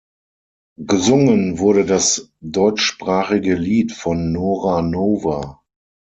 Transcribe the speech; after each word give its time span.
Gesungen 0.79 1.59
wurde 1.59 1.85
das 1.85 2.31
deutschsprachige 2.39 3.53
Lied 3.53 3.91
von 3.91 4.31
Nora 4.31 4.81
Nova. 4.81 5.61